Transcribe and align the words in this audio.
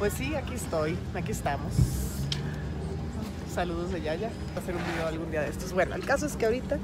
Pues 0.00 0.14
sí, 0.14 0.34
aquí 0.34 0.54
estoy, 0.54 0.96
aquí 1.12 1.30
estamos. 1.30 1.74
Saludos 3.54 3.92
de 3.92 4.00
Yaya, 4.00 4.30
va 4.52 4.56
a 4.56 4.58
hacer 4.60 4.74
un 4.74 4.82
video 4.82 5.06
algún 5.06 5.30
día 5.30 5.42
de 5.42 5.50
estos. 5.50 5.74
Bueno, 5.74 5.94
el 5.94 6.06
caso 6.06 6.24
es 6.24 6.36
que 6.36 6.46
ahorita, 6.46 6.78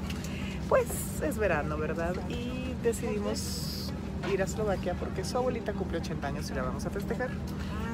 pues 0.69 0.85
es 1.23 1.39
verano, 1.39 1.79
¿verdad? 1.79 2.13
Y 2.29 2.75
decidimos 2.83 3.91
ir 4.31 4.43
a 4.43 4.45
Eslovaquia 4.45 4.93
porque 4.93 5.25
su 5.25 5.35
abuelita 5.35 5.73
cumple 5.73 5.97
80 5.97 6.27
años 6.27 6.51
y 6.51 6.53
la 6.53 6.61
vamos 6.61 6.85
a 6.85 6.91
festejar. 6.91 7.31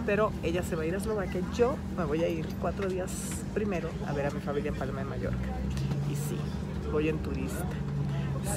Pero 0.06 0.34
ella 0.44 0.62
se 0.62 0.76
va 0.76 0.84
a 0.84 0.88
ir 0.88 0.94
a 0.94 0.98
Eslovaquia, 0.98 1.40
yo 1.56 1.78
me 1.98 2.04
voy 2.04 2.22
a 2.26 2.28
ir 2.28 2.46
cuatro 2.60 2.90
días 2.90 3.10
primero 3.54 3.90
a 4.06 4.12
ver 4.12 4.26
a 4.26 4.32
mi 4.32 4.42
familia 4.42 4.72
en 4.72 4.76
Palma 4.76 5.00
de 5.00 5.06
Mallorca. 5.06 5.38
Y 6.12 6.16
sí, 6.16 6.38
voy 6.92 7.08
en 7.08 7.20
turista. 7.20 7.64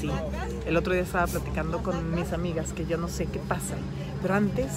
Sí, 0.01 0.11
el 0.67 0.77
otro 0.77 0.95
día 0.95 1.03
estaba 1.03 1.29
platicando 1.29 1.85
con 1.85 2.12
mis 2.12 2.33
amigas 2.33 2.73
que 2.73 2.87
yo 2.87 2.96
no 2.96 3.07
sé 3.07 3.27
qué 3.27 3.39
pasa, 3.39 3.77
pero 4.21 4.35
antes 4.35 4.73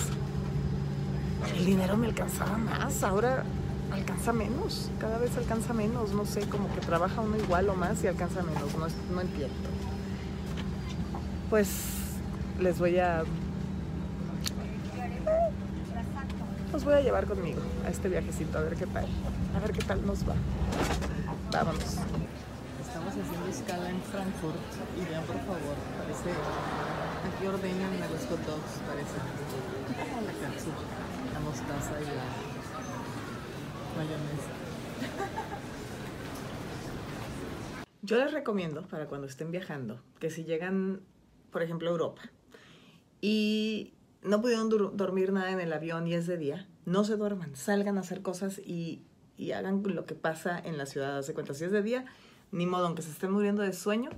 el 1.47 1.65
dinero 1.65 1.97
me 1.97 2.07
alcanzaba 2.07 2.57
más, 2.57 3.03
ahora 3.03 3.43
alcanza 3.91 4.33
menos, 4.33 4.91
cada 4.99 5.17
vez 5.17 5.35
alcanza 5.37 5.73
menos, 5.73 6.11
no 6.11 6.25
sé, 6.25 6.41
como 6.41 6.73
que 6.73 6.81
trabaja 6.81 7.21
uno 7.21 7.37
igual 7.37 7.69
o 7.69 7.75
más 7.75 8.03
y 8.03 8.07
alcanza 8.07 8.41
menos, 8.43 8.69
no, 9.11 9.21
entiendo. 9.21 9.55
Pues 11.49 11.69
les 12.59 12.77
voy 12.79 12.99
a... 12.99 13.23
Los 16.71 16.83
voy 16.83 16.93
a 16.93 17.01
llevar 17.01 17.25
conmigo 17.25 17.61
a 17.85 17.89
este 17.89 18.09
viajecito, 18.09 18.59
a 18.59 18.61
ver 18.61 18.75
qué 18.75 18.85
tal, 18.85 19.07
a 19.55 19.59
ver 19.59 19.71
qué 19.71 19.81
tal 19.81 20.05
nos 20.05 20.21
va. 20.27 20.35
Vámonos. 21.51 21.97
Estamos 22.79 23.09
haciendo 23.09 23.47
escala 23.49 23.89
en 23.89 24.01
Frankfurt 24.03 24.55
y 24.95 25.09
vean 25.09 25.23
por 25.23 25.37
favor, 25.37 25.75
parece... 25.99 26.98
Aquí 27.25 27.47
ordenan 27.47 27.99
los 27.99 28.25
hot 28.27 28.39
parece. 28.87 29.17
La 31.33 31.39
mostaza 31.39 32.01
y 32.01 32.05
la 32.05 32.25
mayonesa. 33.97 34.53
Yo 38.01 38.17
les 38.17 38.31
recomiendo 38.31 38.87
para 38.87 39.07
cuando 39.07 39.27
estén 39.27 39.51
viajando 39.51 40.01
que 40.19 40.29
si 40.29 40.43
llegan, 40.45 41.01
por 41.51 41.61
ejemplo, 41.61 41.89
a 41.89 41.91
Europa 41.91 42.21
y 43.21 43.93
no 44.23 44.41
pudieron 44.41 44.69
dormir 44.95 45.31
nada 45.31 45.51
en 45.51 45.59
el 45.59 45.73
avión 45.73 46.07
y 46.07 46.13
es 46.13 46.25
de 46.25 46.37
día, 46.37 46.67
no 46.85 47.03
se 47.03 47.17
duerman, 47.17 47.55
salgan 47.55 47.97
a 47.97 48.01
hacer 48.01 48.21
cosas 48.21 48.59
y, 48.59 49.03
hagan 49.53 49.83
lo 49.83 50.05
que 50.05 50.15
pasa 50.15 50.59
en 50.59 50.77
la 50.77 50.85
ciudad. 50.85 51.21
Se 51.21 51.33
cuenta, 51.33 51.53
si 51.53 51.65
es 51.65 51.71
de 51.71 51.81
día, 51.81 52.05
ni 52.51 52.65
modo, 52.65 52.87
aunque 52.87 53.01
se 53.01 53.11
estén 53.11 53.31
muriendo 53.31 53.61
de 53.61 53.73
sueño, 53.73 54.09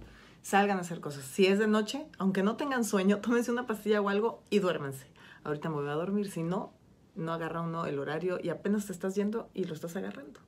salgan 0.41 0.77
a 0.77 0.81
hacer 0.81 0.99
cosas. 0.99 1.23
Si 1.25 1.45
es 1.45 1.59
de 1.59 1.67
noche, 1.67 2.07
aunque 2.17 2.43
no 2.43 2.55
tengan 2.55 2.83
sueño, 2.83 3.17
tómense 3.21 3.51
una 3.51 3.67
pastilla 3.67 4.01
o 4.01 4.09
algo 4.09 4.43
y 4.49 4.59
duérmense. 4.59 5.07
Ahorita 5.43 5.69
me 5.69 5.75
voy 5.75 5.89
a 5.89 5.93
dormir, 5.93 6.29
si 6.29 6.43
no, 6.43 6.73
no 7.15 7.33
agarra 7.33 7.61
uno 7.61 7.85
el 7.85 7.99
horario 7.99 8.39
y 8.41 8.49
apenas 8.49 8.85
te 8.85 8.93
estás 8.93 9.15
yendo 9.15 9.49
y 9.53 9.65
lo 9.65 9.73
estás 9.73 9.95
agarrando. 9.95 10.39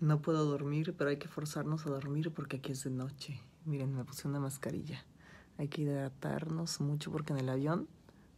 No 0.00 0.20
puedo 0.22 0.44
dormir, 0.44 0.94
pero 0.96 1.10
hay 1.10 1.16
que 1.16 1.28
forzarnos 1.28 1.86
a 1.86 1.90
dormir 1.90 2.32
porque 2.32 2.58
aquí 2.58 2.72
es 2.72 2.84
de 2.84 2.90
noche. 2.90 3.42
Miren, 3.64 3.94
me 3.94 4.04
puse 4.04 4.28
una 4.28 4.40
mascarilla. 4.40 5.04
Hay 5.58 5.68
que 5.68 5.82
hidratarnos 5.82 6.80
mucho 6.80 7.10
porque 7.10 7.32
en 7.32 7.40
el 7.40 7.48
avión 7.48 7.88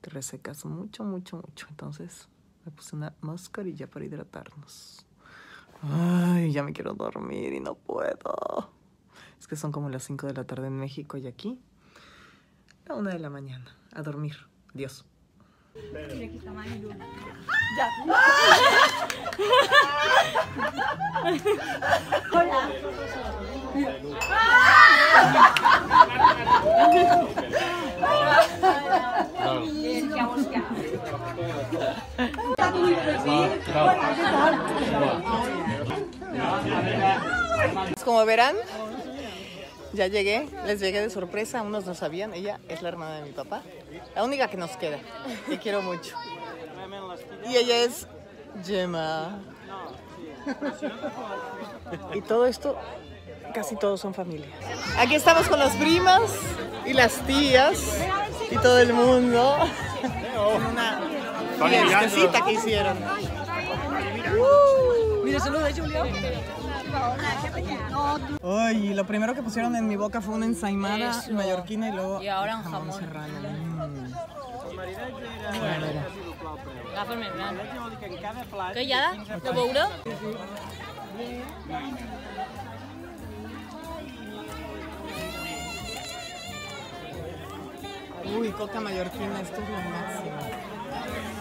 te 0.00 0.10
resecas 0.10 0.64
mucho, 0.64 1.04
mucho, 1.04 1.36
mucho. 1.36 1.66
Entonces 1.68 2.28
me 2.64 2.72
puse 2.72 2.96
una 2.96 3.14
mascarilla 3.20 3.88
para 3.88 4.06
hidratarnos. 4.06 5.04
Ay, 5.82 6.52
ya 6.52 6.62
me 6.62 6.72
quiero 6.72 6.94
dormir 6.94 7.52
y 7.52 7.60
no 7.60 7.74
puedo. 7.74 8.79
Es 9.40 9.48
que 9.48 9.56
son 9.56 9.72
como 9.72 9.88
las 9.88 10.04
5 10.04 10.26
de 10.26 10.34
la 10.34 10.44
tarde 10.44 10.66
en 10.68 10.76
México 10.76 11.16
y 11.16 11.26
aquí 11.26 11.58
la 12.86 12.94
1 12.94 13.10
de 13.10 13.18
la 13.18 13.30
mañana. 13.30 13.76
A 13.92 14.02
dormir. 14.02 14.36
Dios. 14.74 15.04
Como 38.04 38.24
verán, 38.24 38.56
ya 39.92 40.06
llegué, 40.06 40.48
les 40.66 40.80
llegué 40.80 41.00
de 41.00 41.10
sorpresa, 41.10 41.62
unos 41.62 41.84
no 41.86 41.94
sabían, 41.94 42.34
ella 42.34 42.60
es 42.68 42.82
la 42.82 42.88
hermana 42.88 43.16
de 43.16 43.22
mi 43.22 43.32
papá, 43.32 43.62
la 44.14 44.24
única 44.24 44.48
que 44.48 44.56
nos 44.56 44.76
queda, 44.76 44.98
que 45.48 45.58
quiero 45.58 45.82
mucho. 45.82 46.16
Y 47.48 47.56
ella 47.56 47.84
es 47.84 48.06
Gemma. 48.64 49.38
Y 52.14 52.20
todo 52.22 52.46
esto, 52.46 52.76
casi 53.54 53.76
todos 53.76 54.00
son 54.00 54.14
familia. 54.14 54.48
Aquí 54.98 55.14
estamos 55.14 55.48
con 55.48 55.58
las 55.58 55.74
primas 55.76 56.22
y 56.86 56.92
las 56.92 57.14
tías 57.26 57.98
y 58.50 58.56
todo 58.56 58.78
el 58.78 58.92
mundo. 58.92 59.56
En 60.02 60.66
una 60.66 61.00
fiestecita 61.68 62.44
que 62.44 62.52
hicieron. 62.52 62.96
Mira, 64.12 64.32
saluda, 65.74 66.00
Julia. 66.00 66.40
Ay, 68.42 68.94
lo 68.94 69.06
primero 69.06 69.34
que 69.34 69.42
pusieron 69.42 69.76
en 69.76 69.86
mi 69.86 69.96
boca 69.96 70.20
fue 70.20 70.34
una 70.34 70.46
ensaimada 70.46 71.10
Eso. 71.10 71.32
mallorquina 71.32 71.88
y 71.88 71.92
luego 71.92 72.22
Y 72.22 72.28
ahora 72.28 72.56
un 72.56 72.62
jamón. 72.64 72.92
serrano. 72.92 73.34
Mm. 73.38 74.12
Hi 78.76 78.92
ha 78.92 79.12
de 79.42 79.50
beure? 79.52 79.80
Uy, 88.38 88.50
coca 88.50 88.80
mallorquina, 88.80 89.40
esto 89.40 89.60
es 89.62 89.68
lo 89.68 89.76
máximo. 89.90 91.39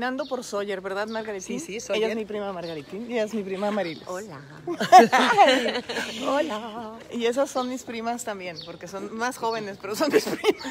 Caminando 0.00 0.24
por 0.24 0.42
Sawyer, 0.42 0.80
¿verdad, 0.80 1.08
Margaritín? 1.08 1.60
Sí, 1.60 1.66
sí, 1.66 1.72
Ella 1.72 1.80
Sawyer. 1.82 2.10
es 2.10 2.16
mi 2.16 2.24
prima 2.24 2.50
Margaritín 2.54 3.10
y 3.10 3.14
ella 3.14 3.24
es 3.24 3.34
mi 3.34 3.42
prima 3.42 3.70
Marilis. 3.70 4.02
Hola. 4.06 4.40
Hola. 6.26 6.92
Y 7.12 7.26
esas 7.26 7.50
son 7.50 7.68
mis 7.68 7.82
primas 7.82 8.24
también, 8.24 8.56
porque 8.64 8.88
son 8.88 9.14
más 9.14 9.36
jóvenes, 9.36 9.76
pero 9.78 9.94
son 9.94 10.10
mis 10.10 10.24
primas. 10.24 10.64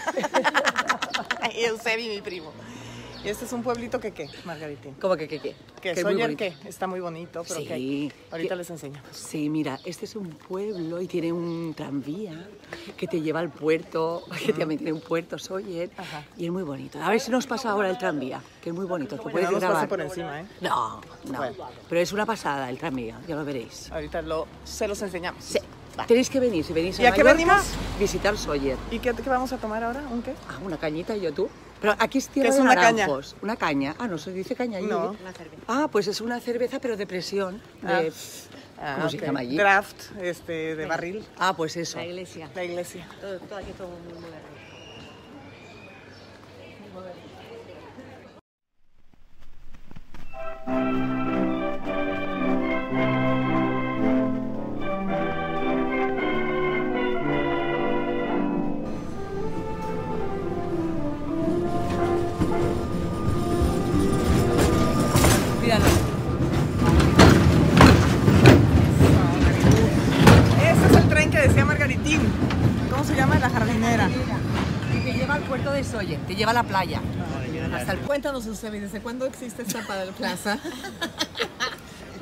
y 1.56 1.63
Eusebi, 1.65 2.09
mi 2.09 2.21
primo. 2.21 2.51
Y 3.24 3.27
este 3.27 3.44
es 3.45 3.51
un 3.54 3.63
pueblito 3.63 4.00
que 4.00 4.12
qué, 4.12 4.30
Margaritín. 4.45 4.94
¿Cómo 4.94 5.18
que 5.18 5.27
qué 5.27 5.39
qué? 5.39 5.56
Que 5.81 5.94
muy 5.94 6.04
Sawyer, 6.04 6.21
bonito. 6.21 6.38
¿qué? 6.38 6.54
Está 6.69 6.88
muy 6.88 7.00
bonito, 7.01 7.44
pero 7.48 7.60
Sí. 7.60 7.66
que 7.68 8.12
ahorita 8.31 8.50
Que- 8.50 8.56
les 8.56 8.69
enseño. 8.69 9.01
Sí, 9.12 9.50
mira, 9.50 9.77
este 9.83 10.06
es 10.06 10.16
un 10.16 10.30
pueblo 10.30 11.01
y 11.01 11.07
tiene 11.07 11.33
un 11.33 11.74
tranvía 11.75 12.48
que 12.98 13.07
te 13.07 13.19
lleva 13.21 13.42
al 13.42 13.50
puerto, 13.50 14.24
que 14.45 14.54
también 14.54 14.77
tiene 14.80 14.94
un 14.94 15.01
puerto, 15.01 15.36
Ajá. 15.36 16.24
y 16.38 16.45
es 16.45 16.51
muy 16.51 16.63
bonito. 16.63 17.01
A 17.01 17.10
ver 17.10 17.19
si 17.19 17.30
nos 17.30 17.45
pasa 17.45 17.71
ahora 17.71 17.89
el 17.89 17.98
tranvía, 17.98 18.42
que 18.62 18.69
es 18.69 18.75
muy 18.75 18.86
bonito. 18.86 19.18
Que 19.18 19.24
puedes 19.30 19.44
no 19.50 19.51
nos 19.51 19.62
pase 19.62 19.72
grabar. 19.72 19.89
por 19.89 20.01
encima, 20.01 20.42
¿eh? 20.42 20.45
No, 20.62 21.01
no. 21.30 21.38
Bueno. 21.38 21.56
Pero 21.89 22.01
es 22.01 22.13
una 22.13 22.25
pasada 22.25 22.69
el 22.69 22.77
tranvía, 22.77 23.19
ya 23.27 23.36
lo 23.36 23.44
veréis. 23.44 23.92
Ahorita 23.92 24.22
lo, 24.22 24.48
se 24.63 24.88
los 24.88 25.01
enseñamos. 25.01 25.44
Sí. 25.44 25.60
Va. 26.00 26.06
Tenéis 26.06 26.30
que 26.30 26.39
venir, 26.39 26.63
si 26.63 26.72
venís 26.72 26.98
a 27.00 27.04
¿Y 27.04 27.06
a 27.07 27.12
qué 27.12 27.24
Mallorca, 27.24 27.45
venimos? 27.57 27.74
visitar 28.00 28.38
Sawyer. 28.38 28.77
¿Y 28.92 29.00
qué, 29.00 29.13
qué 29.13 29.30
vamos 29.30 29.51
a 29.51 29.57
tomar 29.57 29.83
ahora? 29.83 30.01
¿Un 30.10 30.22
qué? 30.22 30.33
Ah, 30.48 30.60
una 30.63 30.77
cañita 30.77 31.15
y 31.18 31.22
yo 31.22 31.33
tú. 31.33 31.50
Pero 31.81 31.95
aquí 31.97 32.17
es 32.17 32.27
tierra 32.29 32.49
¿Qué 32.49 32.49
es 32.49 32.55
de 32.55 32.61
una 32.61 32.75
caña? 32.75 32.91
naranjos. 33.07 33.35
Una 33.41 33.55
caña. 33.55 33.95
Ah, 33.99 34.07
no 34.07 34.17
se 34.17 34.31
dice 34.31 34.55
caña 34.55 34.79
allí. 34.79 34.87
No. 34.87 35.15
Ah, 35.67 35.87
pues 35.91 36.07
es 36.07 36.19
una 36.21 36.39
cerveza, 36.39 36.79
pero 36.79 36.97
de 36.97 37.07
presión. 37.07 37.61
De... 37.81 38.11
Ah. 38.11 38.49
Ah, 38.81 38.95
¿Cómo 38.97 39.09
se 39.09 39.17
llama 39.17 39.41
allí? 39.41 39.57
Draft, 39.57 40.17
este, 40.21 40.75
de 40.75 40.85
barril. 40.85 41.25
Ah, 41.37 41.53
pues 41.55 41.75
eso. 41.75 41.97
La 41.97 42.05
iglesia. 42.05 42.49
La 42.55 42.63
iglesia. 42.63 43.07
Todo, 43.19 43.39
todo 43.39 43.59
aquí 43.59 43.71
todo 43.77 43.89
muy 43.89 44.13
moderno. 44.13 44.47
Míralo. 46.93 47.38
Solle, 76.00 76.18
te 76.28 76.34
lleva 76.36 76.51
a 76.51 76.54
la 76.54 76.63
playa. 76.63 77.01
Hasta 77.75 77.92
el 77.92 78.00
Cuéntanos, 78.00 78.46
Eusebi, 78.46 78.80
¿desde 78.80 79.01
cuándo 79.01 79.25
existe 79.25 79.63
esta 79.63 79.81
plaza? 80.18 80.57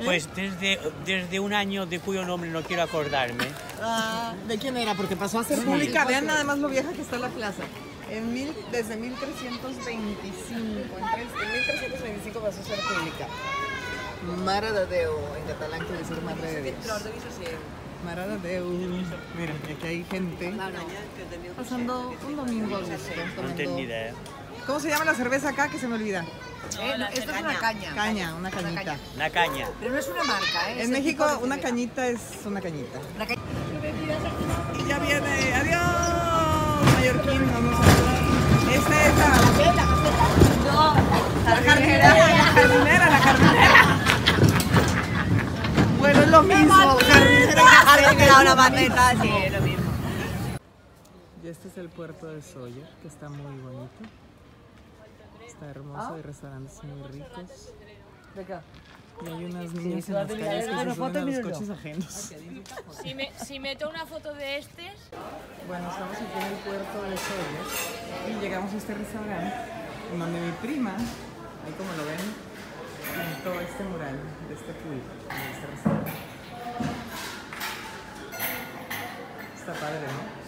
Pues 0.04 0.28
desde, 0.36 0.78
desde 1.04 1.40
un 1.40 1.52
año 1.52 1.84
de 1.84 1.98
cuyo 1.98 2.24
nombre 2.24 2.48
no 2.50 2.62
quiero 2.62 2.84
acordarme. 2.84 3.46
Ah, 3.82 4.32
¿De 4.46 4.56
quién 4.56 4.76
era? 4.76 4.94
Porque 4.94 5.16
pasó 5.16 5.40
a 5.40 5.44
ser 5.44 5.58
pública. 5.64 6.04
Vean 6.04 6.24
nada 6.24 6.44
más 6.44 6.58
lo 6.58 6.68
vieja 6.68 6.92
que 6.92 7.02
está 7.02 7.18
la 7.18 7.26
plaza. 7.28 7.64
En 8.08 8.32
mil, 8.32 8.54
desde 8.70 8.96
1325. 8.96 9.90
En, 9.90 10.16
tres- 10.22 11.42
en 11.42 11.52
1325 11.52 12.40
pasó 12.40 12.60
a 12.60 12.64
ser 12.64 12.78
pública. 12.78 13.26
Mare 14.44 14.70
de 14.70 14.86
Déu, 14.86 15.12
en 15.36 15.44
catalán 15.52 15.80
quiere 15.80 15.98
decir 15.98 16.22
madre 16.22 16.46
de 16.52 16.62
Dios. 16.62 16.76
Mare 18.04 18.28
de 18.28 18.38
Déu. 18.38 18.66
Mira, 19.36 19.54
aquí 19.64 19.86
hay 19.86 20.04
gente 20.04 20.54
pasando 21.56 22.14
un 22.26 22.36
domingo 22.36 22.76
a 22.76 22.80
gusto. 22.80 23.42
No 23.42 23.54
tengo 23.54 23.76
ni 23.76 23.82
idea. 23.82 24.12
¿Cómo 24.66 24.80
se 24.80 24.88
llama 24.88 25.04
la 25.04 25.14
cerveza 25.14 25.48
acá? 25.50 25.68
Que 25.68 25.78
se 25.78 25.88
me 25.88 25.94
olvida. 25.94 26.24
Eh, 26.80 26.94
no, 26.98 27.06
esto 27.06 27.32
es 27.32 27.40
una 27.40 27.54
caña. 27.58 27.94
Caña, 27.94 28.34
una 28.34 28.50
cañita. 28.50 28.96
Una 29.16 29.30
caña. 29.30 29.66
Pero 29.80 29.92
no 29.92 29.98
es 29.98 30.08
una 30.08 30.24
marca, 30.24 30.70
¿eh? 30.70 30.82
En 30.82 30.90
México 30.90 31.24
una 31.42 31.58
cañita 31.58 32.06
es 32.06 32.20
una 32.44 32.60
cañita. 32.60 32.98
Una 33.16 33.26
caña. 33.26 33.40
Y 34.78 34.88
ya 34.88 34.98
viene. 34.98 35.54
¡Adiós! 35.54 36.92
Mallorquín, 36.94 37.52
vamos 37.52 37.80
a 37.80 37.82
Esta 38.74 39.06
es 39.06 39.16
la... 39.16 39.28
No, 40.66 40.94
la 41.44 41.56
jardinera. 41.56 42.08
La 42.08 42.44
jardinera, 42.44 43.10
la 43.10 43.18
jardinera. 43.18 43.98
Bueno, 45.98 46.20
es 46.20 46.26
lo 46.42 46.54
mismo. 46.54 46.76
Da 46.76 48.40
una 48.40 48.68
sí, 49.22 49.28
es 49.44 49.52
lo 49.52 49.60
mismo. 49.60 49.90
Y 51.42 51.48
este 51.48 51.68
es 51.68 51.78
el 51.78 51.88
puerto 51.88 52.26
de 52.26 52.42
Sawyer, 52.42 52.88
que 53.02 53.08
está 53.08 53.28
muy 53.28 53.60
bonito. 53.60 54.00
Está 55.46 55.66
hermoso, 55.70 56.14
hay 56.14 56.22
restaurantes 56.22 56.82
muy 56.84 57.02
ricos. 57.08 57.72
Y 59.20 59.28
hay 59.28 59.44
unas 59.46 59.72
niñas 59.72 60.08
en 60.08 60.14
las 60.14 60.26
calles 60.28 60.46
que 60.46 60.62
se 60.62 60.94
suben 60.94 61.16
a 61.16 61.24
los 61.24 61.40
coches 61.40 61.70
ajenos. 61.70 62.32
Si, 63.02 63.14
me, 63.14 63.32
si 63.44 63.58
meto 63.58 63.88
una 63.88 64.06
foto 64.06 64.32
de 64.34 64.58
estes, 64.58 64.94
Bueno, 65.66 65.90
estamos 65.90 66.16
aquí 66.16 66.38
en 66.38 66.46
el 66.46 66.58
puerto 66.58 67.02
de 67.02 67.16
Sawyer 67.16 68.30
y 68.30 68.40
llegamos 68.40 68.72
a 68.72 68.76
este 68.76 68.94
restaurante 68.94 69.54
en 70.12 70.18
donde 70.18 70.40
mi 70.40 70.52
prima, 70.52 70.94
ahí 70.94 71.72
como 71.76 71.92
lo 71.94 72.04
ven, 72.06 72.20
pintó 73.18 73.60
este 73.60 73.84
mural 73.84 74.16
de 74.48 74.54
este 74.54 74.72
pulpo 74.74 75.34
en 75.34 75.54
este 75.54 75.66
restaurante. 75.66 76.27
Está 79.68 79.86
padre, 79.86 80.00
¿no? 80.00 80.38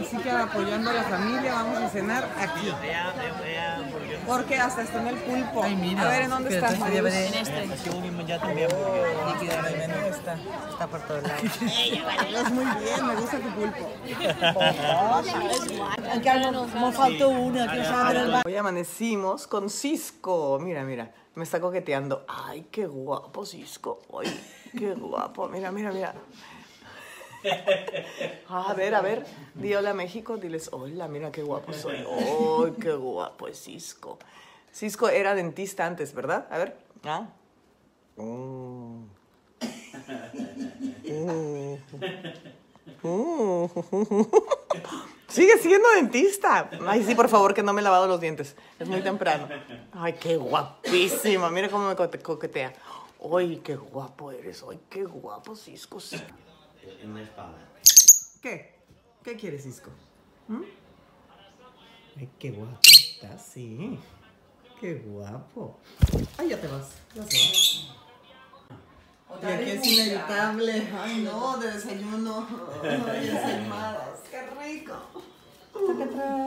Así 0.00 0.16
que 0.16 0.30
apoyando 0.30 0.90
a 0.90 0.92
la 0.92 1.04
familia 1.04 1.54
vamos 1.54 1.78
a 1.78 1.88
cenar 1.88 2.28
aquí. 2.36 2.72
Porque 4.26 4.58
hasta 4.58 4.82
está 4.82 5.02
en 5.02 5.06
el 5.06 5.18
pulpo. 5.18 5.62
Ay, 5.62 5.76
mira. 5.76 6.02
A 6.02 6.08
ver, 6.08 6.22
¿en 6.22 6.30
dónde 6.30 6.52
está? 6.54 6.72
En 6.72 7.06
este. 7.06 7.68
ya 8.26 8.40
también 8.40 8.68
porque 9.24 9.46
está. 10.08 10.36
Está 10.70 10.88
por 10.88 11.00
todos 11.02 11.22
lados. 11.22 11.42
Es 11.60 12.50
muy 12.50 12.64
bien, 12.64 13.06
me 13.06 13.14
gusta 13.14 13.38
tu 13.38 13.50
pulpo. 13.50 13.92
Encara 16.12 16.50
no, 16.50 16.66
me 16.66 16.92
falta 16.92 17.28
una, 17.28 17.70
que. 17.70 17.82
Hoy 18.48 18.56
amanecimos 18.56 19.46
con 19.46 19.70
Cisco. 19.70 20.58
Mira, 20.60 20.82
mira, 20.82 21.12
me 21.34 21.44
está 21.44 21.60
coqueteando. 21.60 22.24
Ay, 22.28 22.66
qué 22.70 22.86
guapo 22.86 23.44
Cisco. 23.46 24.00
Ay, 24.18 24.28
qué 24.76 24.94
guapo. 24.94 25.48
Mira, 25.48 25.70
mira, 25.70 25.92
mira. 25.92 26.14
A 28.48 28.74
ver, 28.74 28.94
a 28.94 29.00
ver, 29.00 29.24
di 29.54 29.74
hola 29.74 29.94
México, 29.94 30.36
diles 30.36 30.68
hola, 30.72 31.08
mira 31.08 31.32
qué 31.32 31.42
guapo 31.42 31.72
soy. 31.72 31.96
Ay, 31.96 32.72
qué 32.80 32.92
guapo 32.92 33.48
es 33.48 33.62
Cisco. 33.62 34.18
Cisco 34.72 35.08
era 35.08 35.34
dentista 35.34 35.86
antes, 35.86 36.12
¿verdad? 36.14 36.46
A 36.50 36.58
ver. 36.58 36.76
¿Ah? 37.04 37.28
Mm. 38.16 39.04
Mm. 41.08 41.76
Mm. 43.02 43.66
Sigue 45.30 45.58
siendo 45.58 45.88
dentista. 45.94 46.68
Ay, 46.86 47.04
sí, 47.04 47.14
por 47.14 47.28
favor, 47.28 47.54
que 47.54 47.62
no 47.62 47.72
me 47.72 47.80
he 47.80 47.84
lavado 47.84 48.06
los 48.06 48.20
dientes. 48.20 48.56
Es 48.78 48.88
muy 48.88 49.00
temprano. 49.00 49.48
Ay, 49.92 50.14
qué 50.14 50.36
guapísima. 50.36 51.50
Mira 51.50 51.68
cómo 51.68 51.88
me 51.88 51.96
coquetea. 51.96 52.72
Ay, 53.36 53.60
qué 53.62 53.76
guapo 53.76 54.32
eres. 54.32 54.64
Ay, 54.68 54.80
qué 54.88 55.04
guapo, 55.04 55.54
Cisco. 55.54 56.00
sí. 56.00 56.20
una 57.04 57.22
espada. 57.22 57.54
¿Qué? 58.42 58.80
¿Qué 59.22 59.36
quieres, 59.36 59.62
Cisco? 59.62 59.90
¿Mm? 60.48 60.62
Ay, 62.16 62.28
qué 62.38 62.50
guapo 62.50 62.80
estás, 62.82 63.46
sí. 63.52 63.98
Qué 64.80 64.94
guapo. 64.94 65.78
Ay, 66.38 66.48
ya 66.48 66.60
te 66.60 66.66
vas. 66.66 66.88
Ya 67.14 67.22
se 67.26 67.38
va. 67.38 68.00
Y 69.42 69.46
aquí 69.46 69.70
es 69.70 69.86
inevitable. 69.86 70.88
Ay, 70.98 71.22
no, 71.22 71.58
de 71.58 71.70
desayuno. 71.70 72.46
Ay, 72.82 73.26
desayunadas. 73.26 74.09
Qué 74.30 74.42
rico. 74.42 74.94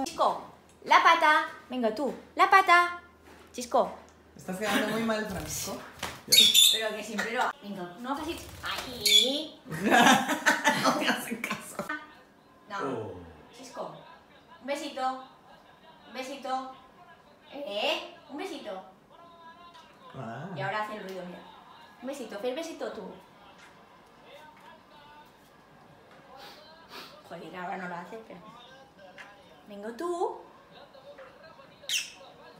Chisco, 0.06 0.41
la 0.85 1.03
pata. 1.03 1.50
Venga 1.69 1.94
tú, 1.94 2.13
la 2.35 2.50
pata. 2.50 3.01
Chisco. 3.51 3.91
Estás 4.35 4.57
quedando 4.57 4.88
muy 4.88 5.03
mal, 5.03 5.25
Francisco. 5.25 5.77
Pero 6.71 6.95
que 6.95 7.03
siempre 7.03 7.31
lo. 7.33 7.51
Venga, 7.62 7.95
no 8.00 8.13
hagas 8.13 8.24
así. 8.24 8.39
Ahí. 8.63 9.62
No 10.83 10.95
me 11.00 11.07
hacen 11.07 11.41
caso. 11.41 11.75
No. 12.69 13.12
Chisco. 13.55 13.96
Un 14.62 14.67
besito. 14.67 15.24
Un 16.08 16.13
besito. 16.13 16.72
¿Eh? 17.53 18.15
Un 18.29 18.38
besito. 18.38 18.84
Ah. 20.15 20.50
Y 20.55 20.62
ahora 20.62 20.84
hace 20.84 20.98
el 20.98 21.03
ruido, 21.03 21.24
mira. 21.25 21.39
Un 22.01 22.08
besito, 22.08 22.38
haz 22.38 22.43
el 22.43 22.55
besito 22.55 22.91
tú. 22.91 23.01
Joder, 27.30 27.56
ahora 27.56 27.77
no 27.77 27.88
lo 27.89 27.96
hace, 27.96 28.18
pero. 28.27 28.39
Vengo 29.68 29.92
tú. 29.94 30.42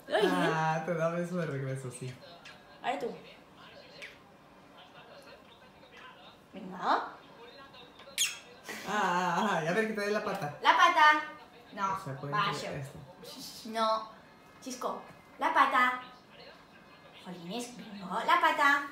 Ay, 0.08 0.30
Ah, 0.32 0.84
te 0.86 0.94
da 0.96 1.10
beso 1.10 1.38
de 1.38 1.46
regreso, 1.46 1.90
sí. 1.92 2.14
Ahora 2.82 3.00
tú. 3.00 3.16
Venga. 6.54 6.78
Ah, 6.80 7.10
ah, 8.88 9.58
a 9.58 9.72
ver 9.74 9.88
que 9.88 9.94
te 9.94 10.02
dé 10.02 10.12
la 10.12 10.24
pata. 10.24 10.58
La 10.62 10.76
pata. 10.78 11.24
No, 11.74 11.94
O 11.94 12.54
sea. 12.54 12.84
No. 13.66 14.10
Chisco. 14.62 15.02
La 15.40 15.54
pata. 15.54 16.02
Jolines, 17.26 17.76
venga, 17.78 18.24
la 18.26 18.42
pata. 18.42 18.84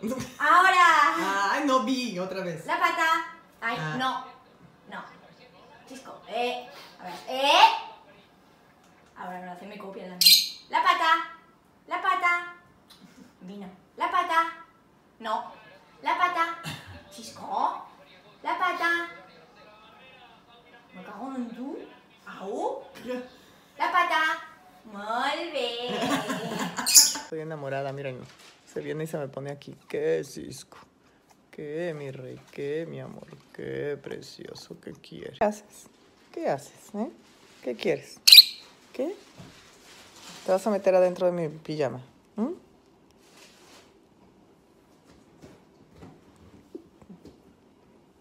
Ahora. 0.38 1.52
Ay, 1.52 1.64
no 1.66 1.80
vi, 1.84 2.18
otra 2.18 2.42
vez. 2.42 2.64
La 2.66 2.78
pata. 2.80 3.24
Ay, 3.60 3.76
Ah. 3.78 3.96
No. 3.98 4.29
Chisco. 5.90 6.22
Eh. 6.28 6.68
A 7.00 7.04
ver. 7.04 7.14
Eh. 7.26 7.68
Ahora 9.16 9.40
no 9.40 9.50
hace 9.50 9.66
mi 9.66 9.76
copia 9.76 10.04
también. 10.04 10.32
La 10.68 10.84
pata. 10.84 11.34
La 11.88 12.00
pata. 12.00 12.54
Vino. 13.40 13.68
La 13.96 14.08
pata. 14.08 14.52
No. 15.18 15.52
La 16.02 16.16
pata. 16.16 16.58
Chisco. 17.10 17.88
La 18.44 18.56
pata. 18.56 19.08
Me 20.94 21.02
cago 21.02 21.34
en 21.34 21.50
tu. 21.56 21.76
Au. 22.24 22.84
La 23.76 23.90
pata. 23.90 24.20
Bé. 25.52 25.88
Estoy 26.84 27.40
enamorada, 27.40 27.92
miren. 27.92 28.20
Se 28.64 28.80
viene 28.80 29.02
y 29.02 29.06
se 29.08 29.18
me 29.18 29.26
pone 29.26 29.50
aquí. 29.50 29.76
¿Qué, 29.88 30.22
Cisco? 30.22 30.78
¿Qué, 31.60 31.94
mi 31.94 32.10
rey? 32.10 32.40
¿Qué, 32.52 32.86
mi 32.88 33.00
amor? 33.00 33.26
¿Qué, 33.52 33.98
precioso? 34.02 34.80
¿Qué 34.80 34.92
quieres? 34.92 35.38
¿Qué 35.38 35.44
haces? 35.44 35.86
¿Qué 36.32 36.48
haces? 36.48 36.94
Eh? 36.94 37.10
¿Qué 37.62 37.76
quieres? 37.76 38.18
¿Qué? 38.94 39.14
Te 40.46 40.52
vas 40.52 40.66
a 40.66 40.70
meter 40.70 40.94
adentro 40.94 41.26
de 41.26 41.32
mi 41.32 41.48
pijama. 41.50 42.00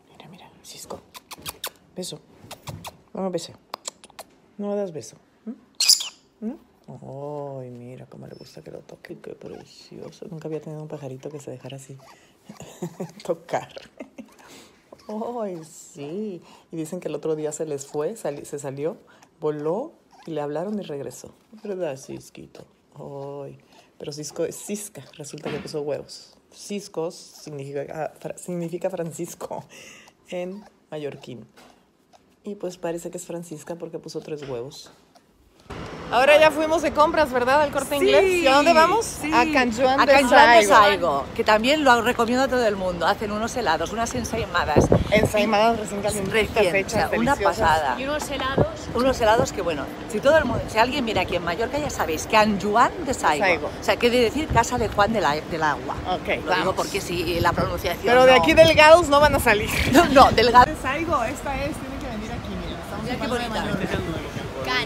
Mira, 0.10 0.27
mira, 0.29 0.51
Cisco. 0.62 1.00
Beso. 1.96 2.19
No 3.13 3.22
me 3.22 3.29
besé. 3.29 3.53
No 4.58 4.67
me 4.67 4.75
das 4.75 4.91
beso. 4.91 5.15
Ay, 6.41 7.69
mira 7.69 8.05
cómo 8.08 8.27
le 8.27 8.36
gusta 8.36 8.62
que 8.62 8.72
lo 8.72 8.79
toque. 8.79 9.17
Qué 9.17 9.34
precioso. 9.34 10.25
Nunca 10.29 10.50
había 10.50 10.60
tenido 10.60 10.81
un 10.81 10.89
pajarito 10.89 11.29
que 11.29 11.39
se 11.39 11.51
dejara 11.51 11.77
así. 11.77 11.98
tocar. 13.25 13.74
Ay, 15.07 15.62
sí. 15.63 16.41
Y 16.71 16.75
dicen 16.75 17.00
que 17.00 17.07
el 17.07 17.15
otro 17.15 17.36
día 17.36 17.51
se 17.51 17.65
les 17.65 17.86
fue, 17.88 18.15
se 18.15 18.59
salió, 18.59 18.98
voló 19.39 19.93
y 20.25 20.31
le 20.31 20.41
hablaron 20.41 20.79
y 20.79 20.83
regresó. 20.83 21.33
¿Verdad, 21.63 21.98
Cisquito? 21.98 22.65
Ay. 22.95 23.57
Pero 23.98 24.13
Cisco 24.13 24.45
es 24.45 24.55
Cisca. 24.55 25.03
Resulta 25.17 25.51
que 25.51 25.59
puso 25.59 25.81
huevos. 25.81 26.36
Ciscos 26.53 27.15
significa, 27.15 27.86
ah, 27.91 28.38
significa 28.38 28.89
Francisco 28.89 29.63
en 30.29 30.63
mallorquín. 30.89 31.45
Y 32.43 32.55
pues 32.55 32.77
parece 32.77 33.12
que 33.12 33.17
es 33.17 33.25
Francisca 33.25 33.75
porque 33.75 34.00
puso 34.00 34.21
tres 34.21 34.48
huevos. 34.48 34.91
Ahora 36.11 36.39
ya 36.39 36.49
fuimos 36.49 36.81
de 36.81 36.91
compras, 36.91 37.31
¿verdad? 37.31 37.61
Al 37.61 37.71
corte 37.71 37.95
inglés. 37.97 38.23
¿Y 38.25 38.47
a 38.47 38.55
dónde 38.55 38.73
vamos? 38.73 39.05
Sí. 39.05 39.31
A 39.33 39.45
Canjuan 39.53 39.99
A 39.99 40.05
de 40.05 40.11
Canjuan 40.13 40.59
de 40.59 40.65
Saigo. 40.65 41.25
Que 41.35 41.43
también 41.43 41.83
lo 41.83 42.01
recomiendo 42.01 42.45
a 42.45 42.47
todo 42.47 42.65
el 42.65 42.75
mundo. 42.75 43.05
Hacen 43.05 43.31
unos 43.31 43.55
helados, 43.55 43.91
unas 43.91 44.13
ensaimadas. 44.15 44.87
Ensaimadas 45.11 45.79
recién 45.79 46.01
calientitas, 46.01 46.33
Recién, 46.33 46.73
o 46.73 46.77
hechas, 46.77 47.09
sea, 47.11 47.19
una 47.19 47.35
pasada. 47.35 47.95
Y 47.99 48.03
unos 48.05 48.29
helados. 48.29 48.67
Unos 48.95 49.21
helados 49.21 49.51
que, 49.53 49.61
bueno, 49.61 49.83
si 50.11 50.19
todo 50.19 50.35
el 50.37 50.45
mundo, 50.45 50.63
si 50.67 50.79
alguien 50.79 51.05
viene 51.05 51.19
aquí 51.21 51.35
en 51.35 51.43
Mallorca, 51.43 51.77
ya 51.77 51.89
sabéis, 51.91 52.23
que 52.25 52.31
Can 52.31 52.59
Juan 52.59 52.91
de 53.05 53.13
Saigo. 53.13 53.45
Saigo. 53.45 53.67
O 53.67 53.83
sea, 53.83 53.95
quiere 53.97 54.19
decir 54.19 54.47
casa 54.47 54.77
de 54.79 54.87
Juan 54.89 55.13
de 55.13 55.21
la- 55.21 55.35
del 55.39 55.61
agua. 55.63 55.93
Ok, 56.11 56.27
Lo 56.27 56.33
digo 56.33 56.45
vamos. 56.47 56.73
porque 56.75 57.01
si 57.01 57.39
la 57.39 57.51
pronunciación. 57.53 58.03
Pero 58.05 58.25
de 58.25 58.31
no- 58.35 58.41
aquí 58.41 58.53
delgados 58.53 59.09
no 59.09 59.19
van 59.19 59.35
a 59.35 59.39
salir. 59.39 59.69
No, 59.91 60.05
no, 60.05 60.31
delgado. 60.31 60.71
Saigo, 60.81 61.23
esta 61.23 61.55
es, 61.55 61.71
tiene 61.75 61.97
que 62.01 62.07
venir 62.07 62.31
aquí, 62.31 62.49
mira. 62.65 62.79
Estamos 62.79 63.03
Mira 63.03 63.15
qué 63.15 63.21
de 63.21 63.27
bonita. 63.27 64.28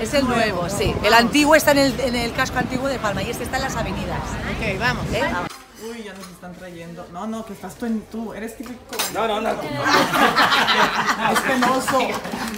Es 0.01 0.13
el 0.13 0.25
nuevo, 0.27 0.67
sí. 0.69 0.93
El 1.03 1.13
antiguo 1.13 1.55
está 1.55 1.71
en 1.71 1.77
el, 1.79 1.99
en 1.99 2.15
el 2.15 2.33
casco 2.33 2.59
antiguo 2.59 2.87
de 2.87 2.99
Palma 2.99 3.23
y 3.23 3.29
este 3.29 3.43
está 3.45 3.57
en 3.57 3.63
las 3.63 3.75
avenidas. 3.75 4.19
Ok, 4.19 4.79
vamos. 4.79 5.05
¿eh? 5.13 5.21
Vamos. 5.31 5.49
Uy, 5.89 6.03
ya 6.03 6.13
nos 6.13 6.27
están 6.29 6.53
trayendo. 6.53 7.05
No, 7.11 7.27
no, 7.27 7.45
que 7.45 7.53
estás 7.53 7.75
tú 7.75 7.85
en 7.85 8.01
tú. 8.03 8.33
Eres 8.33 8.55
típico. 8.57 8.79
No, 9.13 9.27
no, 9.27 9.41
no. 9.41 9.49
Es 11.33 11.39
penoso. 11.41 11.97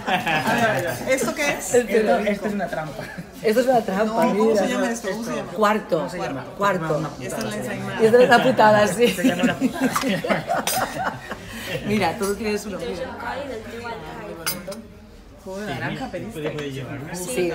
A 0.05 0.11
ver, 0.11 0.29
a 0.65 0.71
ver, 0.73 1.09
¿Esto 1.09 1.33
qué 1.33 1.53
es? 1.53 1.73
Esto, 1.73 2.17
esto 2.19 2.47
es 2.47 2.53
una 2.53 2.67
trampa. 2.67 3.03
Esto 3.41 3.59
es 3.61 3.67
una 3.67 3.81
trampa, 3.81 4.25
No, 4.25 4.29
¿Cómo 4.37 4.45
mira. 4.51 4.61
se 4.63 4.67
llama 4.69 4.91
esto? 4.91 5.09
¿Cómo 5.09 5.23
se 5.23 5.35
llama? 5.35 5.51
Cuarto. 5.53 6.07
Cuarto. 6.57 7.11
Esta 7.19 7.37
es 7.37 7.43
la 7.43 7.55
ensaimada. 7.55 8.01
Y 8.01 8.05
esta 8.05 8.23
es 8.23 8.29
la 8.29 8.43
putada, 8.43 8.87
sí. 8.87 9.15
Mira, 11.87 12.17
todo 12.17 12.35
tiene 12.35 12.57
su 12.57 12.69
nombre. 12.69 12.95
Jugo 15.45 15.59
de 15.59 15.75
naranja, 15.75 16.09
pediste. 16.09 16.57
Sí. 17.13 17.51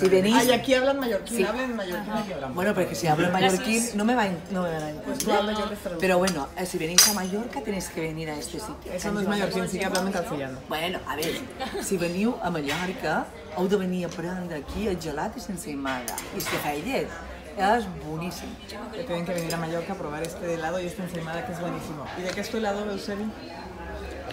Si 0.00 0.08
venís. 0.08 0.34
Ay, 0.34 0.50
aquí 0.50 0.74
hablan 0.74 0.98
mallorquín. 0.98 1.36
Sí. 1.36 1.44
Hablen 1.44 1.76
mallorquín 1.76 2.12
aquí 2.12 2.32
hablamos. 2.32 2.56
Bueno, 2.56 2.74
pero 2.74 2.88
que 2.88 2.96
si 2.96 3.06
hablo 3.06 3.26
en 3.26 3.32
mallorquín 3.32 3.84
no 3.94 4.04
me, 4.04 4.16
va, 4.16 4.26
no 4.50 4.62
me 4.64 4.70
van 4.72 4.82
a 4.82 5.02
Pues 5.02 5.18
traduzco. 5.18 5.70
Pero 6.00 6.18
bueno, 6.18 6.48
eh, 6.56 6.66
si 6.66 6.76
venís 6.78 7.08
a 7.08 7.14
Mallorca 7.14 7.60
tenéis 7.60 7.88
que 7.90 8.00
venir 8.00 8.30
a 8.30 8.36
este 8.36 8.58
sitio. 8.58 8.92
Eso 8.92 9.12
no 9.12 9.20
es 9.20 9.28
mallorquín, 9.28 9.68
sigue 9.68 9.84
hablando 9.84 10.08
en 10.08 10.12
castellano. 10.12 10.58
Bueno, 10.68 10.98
a 11.06 11.14
ver, 11.14 11.40
si 11.84 11.96
veniu 11.96 12.34
a 12.42 12.50
Mallorca, 12.50 13.26
heu 13.56 13.68
de 13.68 13.76
venir 13.76 14.06
a 14.06 14.08
prendre 14.08 14.56
aquí 14.58 14.88
el 14.88 14.98
gelat 14.98 15.36
i 15.36 15.40
sense 15.40 15.70
amaga. 15.72 16.16
I 16.34 16.38
és 16.38 16.48
que 16.50 16.58
fa 16.64 16.74
llet. 16.74 17.14
És 17.56 17.86
boníssim. 18.02 18.50
Que 18.92 19.04
tienen 19.04 19.24
que 19.24 19.34
venir 19.34 19.54
a 19.54 19.58
Mallorca 19.58 19.92
a 19.92 19.96
probar 19.96 20.22
este 20.24 20.54
helado 20.54 20.80
y 20.80 20.86
esta 20.86 21.04
ensaimada 21.04 21.46
que 21.46 21.52
es 21.52 21.60
buenísimo. 21.60 22.06
¿Y 22.18 22.22
de 22.22 22.30
qué 22.30 22.40
es 22.40 22.50
tu 22.50 22.56
helado, 22.56 22.90
Eusebi? 22.90 23.30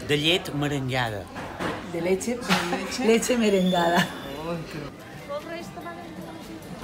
De 0.07 0.17
llet 0.17 0.51
merengada. 0.53 1.21
De 1.93 2.01
leche, 2.01 2.37
leche 3.05 3.37
merengada. 3.37 4.07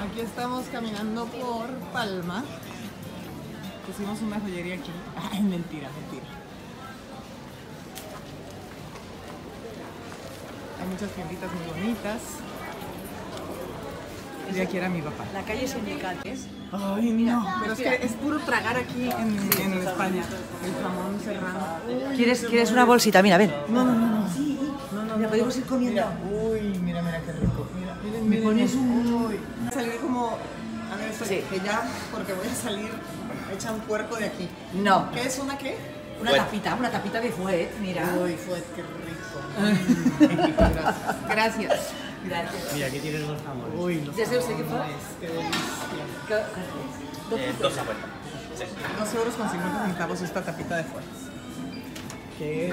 Aquí 0.03 0.21
estamos 0.21 0.65
caminando 0.71 1.25
por 1.25 1.69
Palma. 1.91 2.43
Pusimos 3.85 4.21
una 4.21 4.39
joyería 4.39 4.75
aquí. 4.75 4.91
Ay, 5.31 5.41
mentira, 5.41 5.89
mentira. 5.99 6.25
Hay 10.81 10.87
muchas 10.87 11.09
tienditas 11.11 11.49
muy 11.53 11.81
bonitas. 11.81 12.21
Y 14.55 14.59
aquí 14.59 14.77
era 14.77 14.89
mi 14.89 15.01
papá. 15.01 15.25
La 15.33 15.41
calle 15.43 15.67
Sindicates. 15.67 16.47
Ay, 16.71 17.11
no. 17.11 17.45
Pero 17.61 17.73
es 17.73 17.79
que 17.79 18.05
es 18.05 18.11
puro 18.13 18.39
tragar 18.39 18.77
aquí 18.77 19.09
en, 19.09 19.49
en 19.61 19.73
España. 19.87 20.23
El 20.63 20.83
jamón 20.83 21.19
serrano. 21.23 21.59
¿Quieres, 22.15 22.45
¿Quieres 22.45 22.71
una 22.71 22.85
bolsita? 22.85 23.21
Mira, 23.23 23.37
ven. 23.37 23.53
No. 23.69 23.83
No, 23.83 23.93
no, 23.93 24.12
mira, 25.27 25.29
podemos 25.29 25.57
ir 25.57 25.63
comiendo. 25.65 26.01
Mira, 26.01 26.41
uy, 26.43 26.61
mira, 26.79 27.01
mira 27.01 27.21
qué 27.21 27.31
rico. 27.33 27.67
Mira, 27.79 27.97
miren, 28.03 28.29
Me 28.29 28.37
pones 28.37 28.73
un- 28.75 29.25
Uy. 29.27 29.39
Salir 29.73 29.97
como. 29.99 30.37
A 30.91 30.95
ver, 30.95 31.11
Sí. 31.27 31.43
que 31.49 31.59
ya, 31.65 31.81
porque 32.11 32.33
voy 32.33 32.47
a 32.47 32.53
salir 32.55 32.89
hecha 33.51 33.71
un 33.71 33.79
puerco 33.81 34.15
de 34.15 34.25
aquí. 34.25 34.47
No, 34.73 35.09
¿Qué 35.11 35.21
es 35.25 35.39
una 35.39 35.57
qué? 35.57 35.75
una 36.21 36.31
tapita, 36.35 36.75
una 36.75 36.91
tapita 36.91 37.19
de 37.19 37.31
fuet, 37.31 37.69
mira. 37.81 38.07
Uy, 38.23 38.35
fue 38.35 38.63
qué 38.75 38.81
rico. 38.83 40.53
Gracias. 41.27 41.27
Gracias. 41.27 41.79
Gracias. 42.25 42.73
Mira, 42.73 42.87
aquí 42.87 42.99
tienes 42.99 43.21
los 43.21 43.41
jamones. 43.41 43.77
Uy, 43.79 44.01
los 44.01 44.15
¿Ya 44.15 44.25
sé 44.25 44.37
usted 44.37 44.55
qué 44.55 44.63
fue? 44.63 44.77
jamones, 44.77 44.95
Qué 45.19 45.27
delicia. 45.27 45.53
Eh, 47.35 47.53
dos 48.99 49.13
euros 49.15 49.33
con 49.35 49.49
50 49.49 49.85
centavos 49.87 50.21
esta 50.21 50.41
tapita 50.43 50.75
de 50.77 50.83
fuerzas. 50.83 51.11
Qué 52.37 52.71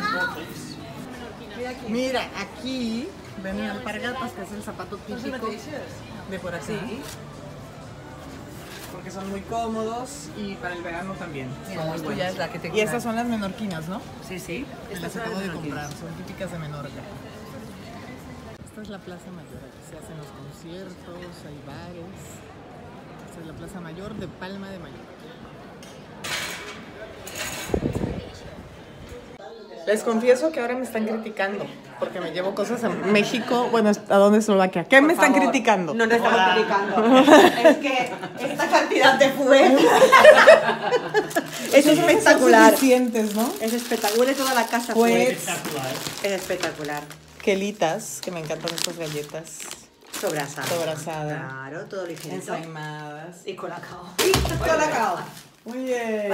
Mira, 1.89 2.31
aquí 2.39 3.09
ven 3.43 3.61
alpargatas, 3.61 4.33
que 4.33 4.43
es 4.43 4.53
el 4.53 4.63
zapato 4.63 4.97
típico 4.99 5.49
de 6.31 6.39
por 6.39 6.55
aquí. 6.55 7.01
Porque 8.93 9.11
son 9.11 9.31
muy 9.31 9.41
cómodos 9.43 10.29
y 10.37 10.55
para 10.57 10.75
el 10.75 10.83
verano 10.83 11.15
también. 11.15 11.49
Mira, 11.69 11.81
son 11.81 11.89
muy 11.89 11.97
esto 11.97 12.09
buenos. 12.09 12.25
ya 12.25 12.29
es 12.31 12.39
la 12.39 12.53
que 12.53 12.59
te 12.59 12.77
Y 12.77 12.81
estas 12.81 13.03
son 13.03 13.17
las 13.17 13.27
menorquinas, 13.27 13.89
¿no? 13.89 14.01
Sí, 14.27 14.39
sí. 14.39 14.67
Estas 14.91 15.17
acabo 15.17 15.39
de 15.39 15.51
comprar, 15.53 15.89
son 15.89 16.13
típicas 16.19 16.51
de 16.53 16.59
Menorca. 16.59 16.89
Esta 18.65 18.83
es 18.83 18.89
la 18.89 18.99
Plaza 18.99 19.31
Mayor, 19.31 19.61
aquí 19.65 19.79
se 19.91 19.97
hacen 19.97 20.17
los 20.19 20.27
conciertos, 20.27 21.45
hay 21.47 21.61
bares. 21.67 22.21
Esta 23.29 23.41
es 23.41 23.47
la 23.47 23.53
Plaza 23.55 23.81
Mayor 23.81 24.15
de 24.15 24.29
Palma 24.29 24.71
de 24.71 24.79
Mallorca. 24.79 25.05
Les 29.91 30.05
confieso 30.05 30.53
que 30.53 30.61
ahora 30.61 30.77
me 30.77 30.85
están 30.85 31.05
criticando 31.05 31.67
porque 31.99 32.21
me 32.21 32.31
llevo 32.31 32.55
cosas 32.55 32.85
a 32.85 32.89
México, 32.89 33.67
bueno, 33.73 33.91
¿a 33.91 34.17
dónde 34.19 34.39
Eslovaquia? 34.39 34.85
¿Qué 34.85 35.01
me 35.01 35.15
están 35.15 35.35
criticando? 35.35 35.95
No 35.95 36.07
nos 36.07 36.17
estamos 36.17 36.41
criticando. 36.53 37.25
es 37.69 37.77
que 37.79 38.13
esta 38.53 38.69
cantidad 38.69 39.19
de 39.19 39.31
fuet 39.31 39.79
es 41.75 41.87
espectacular. 41.87 42.71
Suficientes, 42.71 43.35
¿no? 43.35 43.53
Es 43.61 43.73
espectacular. 43.73 44.21
Huele 44.21 44.35
toda 44.35 44.55
la 44.55 44.67
casa 44.69 44.95
Pues, 44.95 45.39
fuet. 45.43 45.59
Es 46.23 46.33
espectacular. 46.33 47.03
quelitas, 47.43 48.21
que 48.23 48.31
me 48.31 48.39
encantan 48.39 48.73
estas 48.73 48.97
galletas. 48.97 49.59
Sobrasada. 50.21 50.69
Sobrasada. 50.69 51.49
Claro, 51.49 51.87
todo 51.87 52.07
ligerito. 52.07 52.37
Ensaimadas. 52.37 53.39
Y 53.45 53.55
colacao. 53.55 54.07
Colacao. 54.61 55.19
Muy 55.65 55.85
bien. 55.85 56.29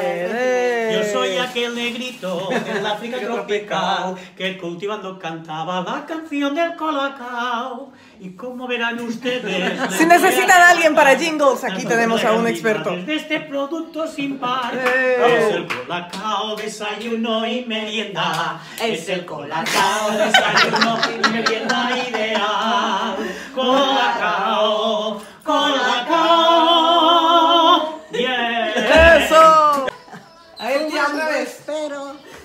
Soy 1.26 1.38
aquel 1.38 1.74
negrito 1.74 2.48
del 2.64 2.86
África 2.86 3.18
tropical 3.20 4.14
que 4.36 4.56
cultivando 4.58 5.18
cantaba 5.18 5.80
la 5.80 6.04
canción 6.06 6.54
del 6.54 6.76
colacao. 6.76 7.92
Y 8.18 8.30
como 8.30 8.66
verán 8.66 8.98
ustedes. 9.00 9.78
Si 9.96 10.06
necesitan 10.06 10.62
a 10.62 10.70
alguien 10.70 10.94
para 10.94 11.16
jingles, 11.18 11.64
aquí 11.64 11.84
tenemos 11.84 12.24
a 12.24 12.32
un 12.32 12.46
experto. 12.46 12.90
De 12.96 13.14
este 13.14 13.40
producto 13.40 14.06
sin 14.06 14.38
par. 14.38 14.72
Eh. 14.74 15.38
Es 15.38 15.54
el 15.54 15.66
colacao, 15.66 16.56
desayuno 16.56 17.46
y 17.46 17.64
merienda. 17.64 18.60
Es 18.82 19.08
el 19.08 19.24
colacao, 19.26 20.12
desayuno 20.12 20.98
y 21.14 21.28
merienda 21.32 21.90
ideal. 22.08 23.16
Colacao, 23.54 25.22
colacao. 25.44 26.95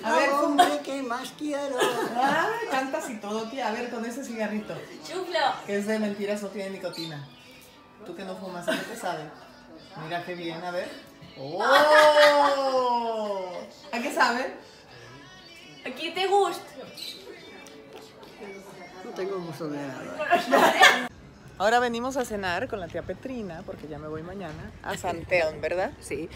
A 0.04 0.12
ver, 0.16 0.30
hombre, 0.30 0.80
¿qué 0.82 1.02
más 1.02 1.32
quiero? 1.38 1.76
Ay, 2.16 2.68
cantas 2.70 3.10
y 3.10 3.16
todo, 3.16 3.48
tía. 3.48 3.68
A 3.68 3.72
ver, 3.72 3.90
con 3.90 4.04
ese 4.04 4.24
cigarrito. 4.24 4.74
Chuflo. 5.06 5.38
Que 5.66 5.76
es 5.76 5.86
de 5.86 5.98
mentiras 5.98 6.42
o 6.42 6.48
tiene 6.48 6.70
nicotina. 6.70 7.28
Tú 8.06 8.14
que 8.14 8.24
no 8.24 8.36
fumas, 8.36 8.66
¿a 8.68 8.72
qué 8.72 8.84
te 8.84 8.96
sabe? 8.96 9.30
Mira 10.02 10.24
qué 10.24 10.34
bien, 10.34 10.64
a 10.64 10.70
ver. 10.70 10.88
¡Oh! 11.38 11.62
¿A 13.92 13.98
qué 13.98 14.12
sabe? 14.12 14.54
Aquí 15.86 16.10
te 16.10 16.26
gusta. 16.26 16.64
No 19.04 19.10
tengo 19.10 19.38
gusto 19.40 19.68
de 19.68 19.78
nada. 19.78 21.08
Ahora 21.62 21.78
venimos 21.78 22.16
a 22.16 22.24
cenar 22.24 22.66
con 22.66 22.80
la 22.80 22.88
tía 22.88 23.02
Petrina, 23.02 23.62
porque 23.64 23.86
ya 23.86 23.96
me 23.96 24.08
voy 24.08 24.24
mañana, 24.24 24.72
a 24.82 24.96
San 24.96 25.24
Telm, 25.24 25.60
¿verdad? 25.60 25.92
Sí. 26.00 26.28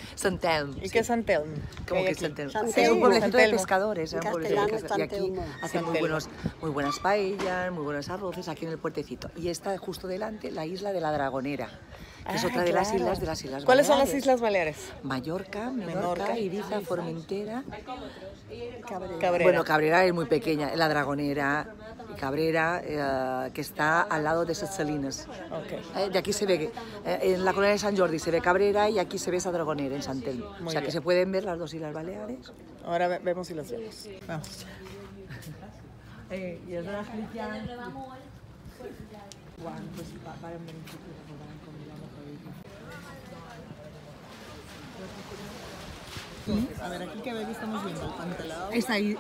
¿Y 0.81 0.89
qué 0.89 1.01
es 1.01 1.09
San 1.09 1.25
Telm? 1.25 1.53
¿Cómo 1.89 2.03
¿Qué 2.03 2.09
hay 2.11 2.15
que? 2.15 2.27
Elm? 2.27 2.49
Sant 2.49 2.79
Es 2.79 2.89
un 2.89 3.01
pueblecito 3.01 3.37
San 3.37 3.51
de 3.51 3.51
pescadores, 3.51 4.13
¿eh? 4.13 4.21
Castellano, 4.23 4.69
pescadores. 4.69 5.11
Y 5.11 5.17
aquí 5.17 5.33
hacen 5.63 5.85
muy 5.85 5.99
buenos, 5.99 6.29
muy 6.61 6.71
buenas 6.71 7.01
paellas, 7.01 7.73
muy 7.73 7.83
buenos 7.83 8.09
arroces 8.09 8.47
aquí 8.47 8.67
en 8.67 8.71
el 8.71 8.79
puertecito. 8.79 9.29
Y 9.35 9.49
está 9.49 9.77
justo 9.79 10.07
delante 10.07 10.53
la 10.53 10.65
isla 10.65 10.93
de 10.93 11.01
la 11.01 11.11
Dragonera, 11.11 11.71
que 12.29 12.37
es 12.37 12.45
Ah, 12.45 12.49
otra 12.49 12.63
de 12.63 12.73
las 12.73 12.89
claro. 12.89 13.03
islas 13.05 13.21
de 13.21 13.27
las 13.27 13.45
Islas 13.45 13.65
¿Cuáles 13.65 13.87
son 13.87 13.99
las 13.99 14.07
Baleares. 14.09 14.23
Islas 14.25 14.41
Baleares? 14.41 14.93
Mallorca, 15.03 15.71
Menorca, 15.71 15.95
Menorca. 15.97 16.39
Ibiza, 16.39 16.81
Formentera. 16.81 17.63
Cabrera. 18.89 19.45
Bueno, 19.45 19.65
Cabrera 19.65 20.05
es 20.05 20.13
muy 20.15 20.27
pequeña, 20.27 20.75
la 20.77 20.89
Dragonera 20.89 21.69
y 22.13 22.19
Cabrera, 22.19 22.81
eh, 22.85 23.51
que 23.53 23.61
está 23.61 24.03
al 24.03 24.25
lado 24.25 24.45
de 24.45 24.55
Ses 24.55 24.71
Salines. 24.75 25.27
Ok. 25.51 25.97
Eh, 25.97 26.11
de 26.11 26.19
aquí 26.19 26.33
se 26.33 26.47
ve, 26.47 26.59
que, 26.59 26.65
eh, 27.05 27.19
en 27.35 27.45
la 27.45 27.53
colonia 27.53 27.73
de 27.73 27.79
San 27.79 27.97
Jordi 27.97 28.19
se 28.19 28.31
ve 28.31 28.41
Cabrera 28.41 28.89
y 28.89 28.99
aquí 28.99 29.19
se 29.19 29.31
ve 29.31 29.39
esa 29.39 29.51
Dragonera 29.51 29.95
en 29.97 30.03
San 30.03 30.21
Telmo. 30.21 30.51
Muy 30.61 30.69
O 30.69 30.71
sea 30.71 30.81
que 30.81 30.87
bien. 30.87 30.93
se 30.93 31.01
pueden 31.01 31.33
ver 31.33 31.45
las 31.45 31.59
dos 31.59 31.75
Islas 31.75 31.93
Baleares. 31.93 32.53
Ahora 32.85 33.09
ve- 33.09 33.19
vemos 33.19 33.47
si 33.49 33.55
las 33.55 33.71
vemos. 33.71 34.09
Vamos. 34.29 34.67
A 46.81 46.89
ver, 46.89 47.03
aquí 47.03 47.21
que 47.23 47.33
estamos 47.51 47.85
viendo 47.85 48.03
el 48.07 48.13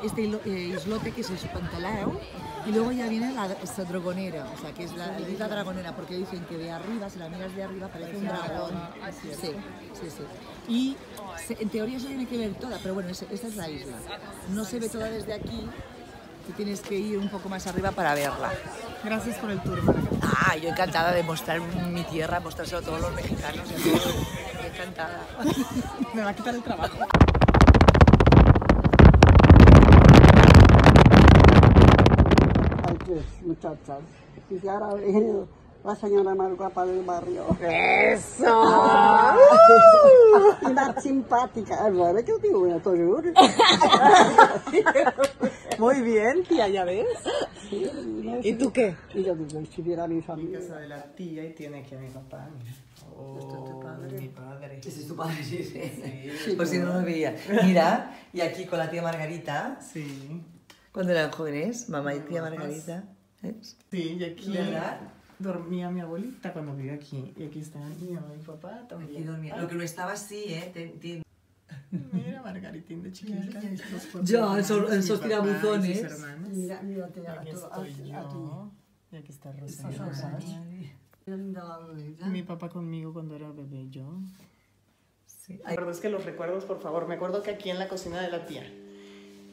este 0.02 0.23
eh, 0.45 0.75
islote 0.76 1.11
que 1.11 1.23
es 1.23 1.31
el 1.31 1.38
pantalao 1.50 2.21
y 2.66 2.71
luego 2.71 2.93
ya 2.93 3.09
viene 3.09 3.33
la 3.33 3.49
dragonera, 3.85 4.47
o 4.57 4.61
sea 4.61 4.73
que 4.73 4.85
es 4.85 4.93
la, 4.97 5.19
la 5.19 5.28
isla 5.28 5.49
dragonera 5.49 5.95
porque 5.97 6.14
dicen 6.16 6.45
que 6.49 6.57
de 6.57 6.71
arriba, 6.71 7.11
si 7.11 7.19
la 7.19 7.28
miras 7.28 7.55
de 7.57 7.64
arriba 7.64 7.88
parece 7.88 8.16
un 8.16 8.25
dragón. 8.26 8.71
Sí, 9.40 9.50
sí, 10.00 10.11
sí. 10.11 10.23
Y 10.73 10.97
se- 11.45 11.61
en 11.61 11.69
teoría 11.69 11.99
se 11.99 12.07
tiene 12.07 12.26
que 12.26 12.38
ver 12.38 12.55
toda, 12.55 12.78
pero 12.81 12.95
bueno, 12.95 13.09
es- 13.11 13.23
esta 13.23 13.47
es 13.49 13.57
la 13.57 13.69
isla. 13.71 13.97
No 14.50 14.64
se 14.64 14.78
ve 14.78 14.88
toda 14.88 15.07
desde 15.11 15.33
aquí, 15.35 15.66
tú 16.47 16.52
tienes 16.57 16.81
que 16.81 16.95
ir 16.97 17.19
un 17.19 17.28
poco 17.28 17.49
más 17.49 17.66
arriba 17.66 17.90
para 17.90 18.14
verla. 18.14 18.52
Gracias 19.02 19.37
por 19.38 19.50
el 19.50 19.61
tour. 19.62 19.81
Ah, 20.49 20.57
yo 20.57 20.69
encantada 20.69 21.12
de 21.12 21.25
mostrar 21.25 21.61
mi 21.61 22.05
tierra, 22.05 22.38
mostrárselo 22.38 22.79
a 22.79 22.83
todos 22.83 23.00
los 23.00 23.12
mexicanos. 23.15 23.67
encantada. 24.65 25.26
Me 26.15 26.23
va 26.23 26.31
a 26.31 26.35
quitar 26.35 26.55
el 26.55 26.62
trabajo. 26.62 26.97
Muchachas. 33.43 33.99
Y 34.49 34.69
ahora 34.69 34.95
viene 34.95 35.47
la 35.85 35.97
señora 35.97 36.35
más 36.37 36.57
guapa 36.57 36.87
del 36.87 37.03
barrio. 37.05 37.45
¡Eso! 37.61 38.62
Y 40.62 40.73
más 40.73 41.03
simpática. 41.03 41.76
Ahora 41.87 42.23
que 42.23 42.33
digo, 42.43 42.61
una 42.61 42.79
torre. 42.81 43.05
Muy 45.78 46.00
bien, 46.02 46.45
tía, 46.45 46.68
¿ya 46.68 46.85
ves? 46.85 47.06
¿Y 48.42 48.54
tú 48.54 48.73
qué? 48.73 48.95
Y 49.14 49.23
yo 49.25 49.35
digo, 49.35 49.62
si 49.75 49.83
viera 49.83 50.04
a 50.04 50.09
mi 50.09 50.23
familia. 50.23 50.59
casa 50.61 50.78
de 50.78 50.88
la 50.88 51.02
tía 51.14 51.45
y 51.45 51.52
tiene 51.54 51.80
aquí 51.80 51.95
a 51.95 51.99
mi 51.99 52.09
papá. 52.09 52.49
mira. 52.59 52.73
Oh, 53.18 53.64
mi 54.21 54.28
padre. 54.28 54.78
Ese 54.78 55.00
es 55.00 55.09
tu 55.09 55.16
padre, 55.16 55.42
sí, 55.42 55.62
sí. 55.64 56.52
Por 56.56 56.66
si 56.66 56.78
no 56.78 56.92
lo 56.92 57.02
veía. 57.02 57.35
Mira, 57.64 58.14
y 58.33 58.40
aquí 58.40 58.66
con 58.66 58.78
la 58.78 58.90
tía 58.90 59.02
Margarita, 59.02 59.78
Sí. 59.80 60.42
cuando 60.92 61.12
eran 61.12 61.30
jóvenes, 61.30 61.88
mamá 61.88 62.14
y 62.14 62.21
tía 62.21 62.42
Margarita. 62.42 63.04
¿ves? 63.42 63.76
Sí, 63.90 64.16
y 64.21 64.25
aquí 64.25 64.52
¿Verdad? 64.52 65.00
dormía 65.38 65.90
mi 65.90 66.00
abuelita 66.00 66.52
cuando 66.52 66.75
vivía 66.75 66.95
aquí. 66.95 67.33
Y 67.37 67.45
aquí 67.45 67.61
está 67.61 67.78
mi 68.00 68.12
mamá 68.12 68.28
y 68.35 68.38
mi 68.38 68.45
papá 68.45 68.75
Aquí 68.80 68.88
también. 68.88 69.26
dormía. 69.26 69.56
Lo 69.56 69.68
que 69.68 69.75
no 69.75 69.83
estaba 69.83 70.12
así, 70.12 70.45
¿eh? 70.49 70.71
Te- 70.73 70.88
te- 70.88 71.23
Mira, 72.12 72.42
Margaritín 72.42 73.02
de 73.02 73.12
chiquita. 73.12 73.61
Ya, 74.25 74.58
esos- 74.58 74.90
tirabuzones. 75.20 76.02
Mira, 76.56 76.82
mira, 76.82 77.08
te 77.08 77.20
estoy 77.50 77.94
yo. 78.23 78.73
Y 79.12 79.16
aquí 79.16 79.32
está 79.32 79.52
Rosa. 79.52 79.88
Mi 82.29 82.42
papá 82.42 82.68
conmigo 82.68 83.12
cuando 83.12 83.35
era 83.37 83.50
bebé 83.50 83.88
yo. 83.88 84.18
Sí. 85.26 85.59
La 85.64 85.70
verdad 85.70 85.90
es 85.90 86.00
que 86.00 86.09
los 86.09 86.24
recuerdos, 86.24 86.64
por 86.64 86.81
favor. 86.81 87.07
Me 87.09 87.14
acuerdo 87.14 87.42
que 87.42 87.50
aquí 87.50 87.70
en 87.70 87.79
la 87.79 87.88
cocina 87.88 88.20
de 88.20 88.31
la 88.31 88.46
tía 88.46 88.64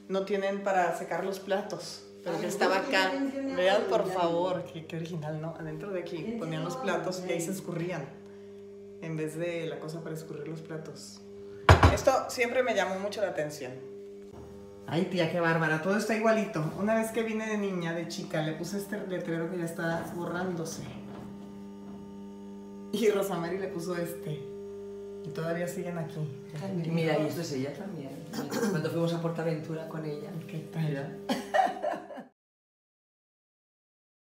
no 0.09 0.25
tienen 0.25 0.63
para 0.63 0.95
secar 0.97 1.23
los 1.23 1.39
platos. 1.39 2.05
Pero 2.23 2.39
que 2.39 2.47
estaba 2.47 2.77
acá. 2.77 3.11
Vean, 3.55 3.83
por 3.89 4.07
favor, 4.07 4.63
qué, 4.71 4.85
qué 4.85 4.95
original, 4.97 5.41
¿no? 5.41 5.55
Adentro 5.59 5.91
de 5.91 5.99
aquí 5.99 6.35
ponían 6.39 6.63
los 6.63 6.77
platos 6.77 7.23
y 7.27 7.31
ahí 7.31 7.41
se 7.41 7.51
escurrían. 7.51 8.05
En 9.01 9.17
vez 9.17 9.35
de 9.37 9.67
la 9.67 9.79
cosa 9.79 10.01
para 10.01 10.15
escurrir 10.15 10.47
los 10.47 10.61
platos. 10.61 11.21
Esto 11.91 12.11
siempre 12.29 12.63
me 12.63 12.75
llamó 12.75 12.99
mucho 12.99 13.21
la 13.21 13.29
atención. 13.29 13.71
Ay, 14.87 15.05
tía, 15.05 15.31
qué 15.31 15.39
bárbara. 15.39 15.81
Todo 15.81 15.97
está 15.97 16.15
igualito. 16.15 16.63
Una 16.79 16.95
vez 16.95 17.11
que 17.11 17.23
vine 17.23 17.47
de 17.47 17.57
niña, 17.57 17.93
de 17.93 18.07
chica, 18.07 18.41
le 18.41 18.53
puse 18.53 18.77
este 18.77 19.07
letrero 19.07 19.49
que 19.49 19.57
ya 19.57 19.65
está 19.65 20.05
borrándose. 20.15 20.83
Y 22.91 23.09
Rosamary 23.09 23.57
le 23.57 23.69
puso 23.69 23.95
este. 23.95 24.39
Y 25.25 25.29
todavía 25.33 25.67
siguen 25.67 25.97
aquí. 25.97 26.19
Mira, 26.91 27.17
y 27.17 27.27
esto 27.27 27.41
es 27.41 27.51
ella 27.53 27.73
también. 27.73 28.11
Cuando 28.71 28.89
fuimos 28.89 29.13
a 29.13 29.21
Portaventura 29.21 29.87
con 29.87 30.05
ella. 30.05 30.29
¿Qué 30.47 30.59
tal? 30.71 31.17